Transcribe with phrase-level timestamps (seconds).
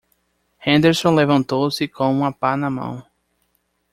[0.65, 3.05] Henderson levantou-se com uma pá na mão.